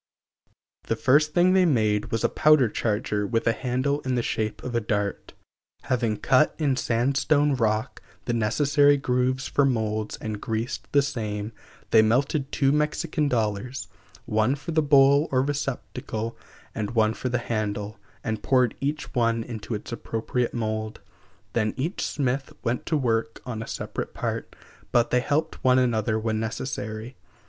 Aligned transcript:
The 0.85 0.95
first 0.95 1.35
thing 1.35 1.53
they 1.53 1.63
made 1.63 2.09
was 2.11 2.23
a 2.23 2.27
powder 2.27 2.67
charger 2.69 3.27
with 3.27 3.45
a 3.45 3.53
handle 3.53 3.99
in 4.01 4.15
the 4.15 4.23
shape 4.23 4.63
of 4.63 4.73
a 4.73 4.79
dart 4.81 5.33
(Fig. 5.33 5.37
2, 5.37 5.37
Pl. 5.37 5.37
XIX). 5.37 5.89
Having 5.89 6.17
cut 6.21 6.55
in 6.57 6.75
sandstone 6.75 7.53
rock 7.53 8.01
(Fig. 8.01 8.01
2, 8.01 8.03
Pl. 8.03 8.09
XVIII) 8.09 8.21
the 8.25 8.33
necessary 8.33 8.97
grooves 8.97 9.47
for 9.47 9.63
molds 9.63 10.17
and 10.19 10.41
greased 10.41 10.91
the 10.91 11.03
same, 11.03 11.51
they 11.91 12.01
melted 12.01 12.51
two 12.51 12.71
Mexican 12.71 13.27
dollars 13.29 13.89
one 14.25 14.55
for 14.55 14.71
the 14.71 14.81
bowl 14.81 15.27
or 15.31 15.43
receptacle, 15.43 16.35
and 16.73 16.95
one 16.95 17.13
for 17.13 17.29
the 17.29 17.37
handle 17.37 17.99
and 18.23 18.41
poured 18.41 18.73
each 18.81 19.13
one 19.13 19.43
into 19.43 19.75
its 19.75 19.91
appropriate 19.91 20.51
mold. 20.55 20.99
Then 21.53 21.75
each 21.77 22.01
smith 22.01 22.53
went 22.63 22.87
to 22.87 22.97
work 22.97 23.39
on 23.45 23.61
a 23.61 23.67
separate 23.67 24.15
part; 24.15 24.55
but 24.91 25.11
they 25.11 25.19
helped 25.19 25.63
one 25.63 25.77
another 25.77 26.17
when 26.17 26.39
necessary. 26.39 27.17